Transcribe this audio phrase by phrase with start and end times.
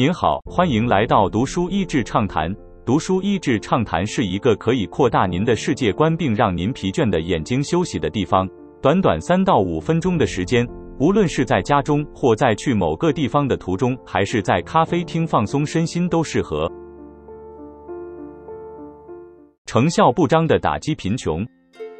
[0.00, 2.50] 您好，欢迎来到读书益智畅谈。
[2.86, 8.48] 读书益智畅谈是一个可以扩大您的世界观并让您疲倦的眼睛休息的地方。
[8.80, 10.66] 短短三到五分钟的时间，
[10.98, 16.66] 无论是在家中或在去某个地方的途中，还是在咖啡厅放松身心，都适合。
[19.66, 21.46] 成效不彰的打击贫穷。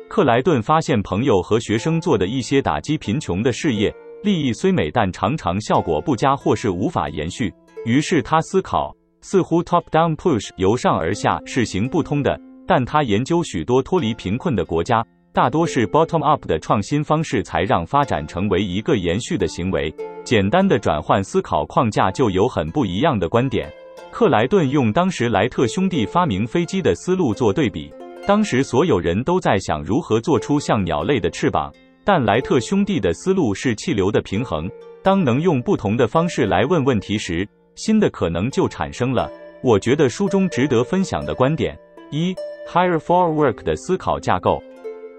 [0.08, 7.52] 克莱顿发现朋友和学生做的一些打击贫穷的事业，利益虽美，但常常效果不佳或是无法延续。
[7.84, 12.38] 于是他思考，似乎 top-down push 由上而下是行不通的。
[12.66, 19.92] 但他研究许多脱离贫困的国家，大多是 bottom-up 的创新方式，才让发展成为一个延续的行为。
[20.24, 23.68] 简单的转换思考框架就有很不一样的观点。
[24.12, 27.90] 克莱顿用当时莱特兄弟发明飞机的思路做对比。
[28.26, 31.72] 当时所有人都在想如何做出像鸟类的翅膀，
[32.04, 34.70] 但莱特兄弟的思路是气流的平衡。
[35.02, 39.30] 当能用不同的方式来问问题时，新的可能就产生了。
[39.62, 41.78] 我觉得书中值得分享的观点：
[42.10, 42.34] 一
[42.68, 44.62] ，Hire for Work 的思考架构。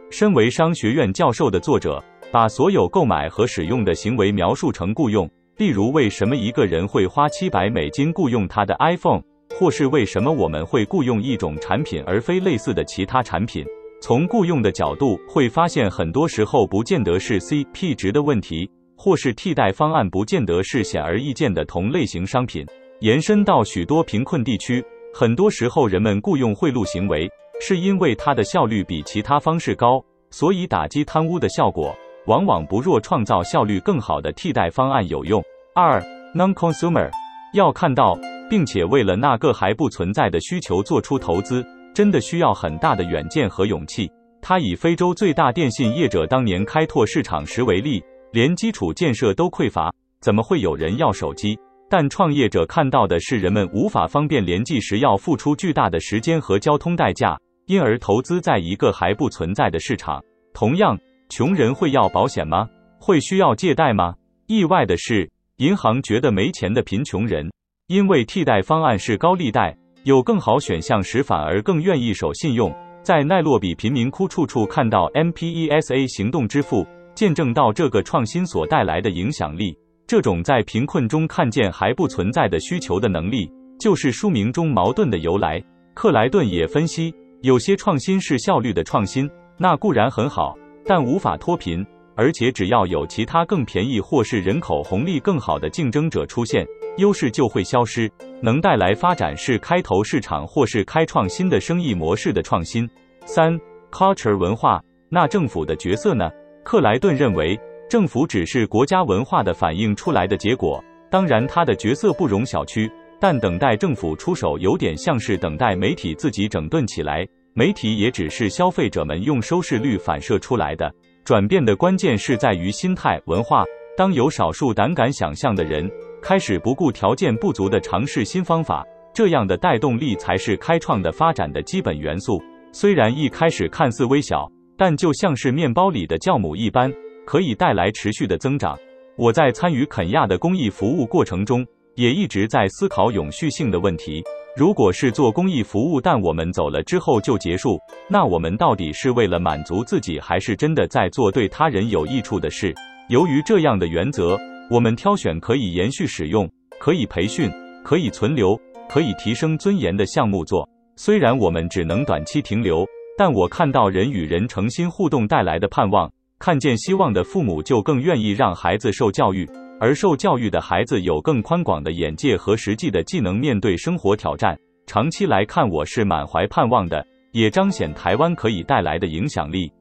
[0.09, 5.29] 身为商学院教授的作者，把所有购买和使用的行为描述成雇佣。
[5.57, 9.21] 例如，为什么一个人会花七百美金雇佣他的 iPhone？
[9.59, 13.63] 或是为什么我们会雇佣一种产品而非类似的其他产品？
[14.01, 18.67] 从雇佣的角度，会发现很多时候不见得是 CP 值的问题，
[19.03, 22.63] 或是替代方案不见得是显而易见的同类型商品。
[22.99, 27.27] 延伸到许多贫困地区，很多时候人们雇佣贿赂行为，
[27.59, 29.99] 是因为它的效率比其他方式高，
[30.29, 31.95] 所以打击贪污的效果
[32.27, 35.43] 往往不若创造效率更好的替代方案有用。
[35.73, 35.99] 二
[36.35, 37.09] ，non-consumer
[37.55, 38.15] 要看到。
[38.51, 41.65] 并且为了那个还不存在的需求做出投资，
[41.95, 44.11] 真的需要很大的远见和勇气。
[44.41, 51.59] 他以非洲最大电信业者当年开拓市场时为例，连基础建设都匮乏，怎么会有人要手机？
[51.89, 60.23] 但创业者看到的是人们无法方便联系时要付出巨大的时间和交通代价，因而投资在一个还不存在的市场。
[60.53, 60.97] 同样，
[61.27, 62.65] 穷人会要保险吗？
[62.97, 64.13] 会需要借贷吗？
[64.47, 67.51] 意外的是，银行觉得没钱的贫穷人。
[67.87, 69.75] 因为替代方案是高利贷，
[70.05, 72.73] 有更好选项时反而更愿意守信用。
[73.03, 79.77] 在奈洛比贫民窟处处看到 M-P-E-S-A 行动支付，见证到这个创新所带来的影响力。
[80.07, 83.49] 这种在贫困中看见还不存在的需求的能力，
[83.79, 85.63] 就是书名中矛盾的由来。
[85.93, 90.55] 克莱顿也分析，有些创新是效率的创新，那固然很好，
[90.85, 91.85] 但无法脱贫。
[92.13, 96.67] 而且只要有其他更便宜或是人口红利更好的竞争者出现，
[96.97, 98.11] 优势就会消失。
[98.43, 102.87] 能带来发展是开头市场或是开创新的生意模式的创新。
[103.25, 103.57] 三
[103.91, 106.29] ，culture 文化，那政府的角色呢？
[106.63, 112.89] 克莱顿认为，政府只是国家文化的反映出来的结果，当然他的角色不容小觑。
[113.19, 117.23] 但等待政府出手，有点像是等待媒体自己整顿起来，
[117.53, 120.91] 媒体也只是消费者们用收视率反射出来的。
[121.23, 123.63] 转变的关键是在于心态、文化。
[123.95, 125.87] 当有少数胆敢想象的人
[126.21, 128.83] 开始不顾条件不足的尝试新方法，
[129.13, 132.41] 这样的带动力才是开创的发展的基本元素。
[132.71, 134.49] 虽然一开始看似微小，
[134.81, 136.91] 但就像是面包里的酵母一般，
[137.23, 138.75] 可以带来持续的增长。
[139.15, 144.23] 我在参与肯亚的公益服务过程中，也一直在思考永续性的问题。
[144.57, 147.77] 如果是做公益服务，但我们走了之后就结束，
[148.09, 152.73] 那我们到底是为了满足自己，还是真的在做对他人有益处的事？
[153.07, 154.35] 由于这样的原则，
[154.71, 156.49] 我们挑选可以延续使用、
[156.79, 157.51] 可以培训、
[157.83, 158.59] 可以存留、
[158.89, 160.67] 可以提升尊严的项目做。
[160.95, 162.83] 虽然我们只能短期停留，
[163.17, 169.47] 但我看到人与人诚心互动带来的盼望，看见希望的父母就更愿意让孩子受教育。
[169.79, 174.55] 而受教育的孩子有更宽广的眼界和实际的技能面对生活挑战。
[174.85, 179.71] 长期来看，我是满怀盼望的，也彰显台湾可以带来的影响力。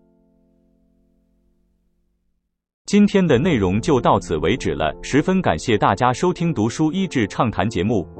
[2.87, 8.20] 今天的内容就到此为止了，十分感谢大家收听读书一智畅谈节目。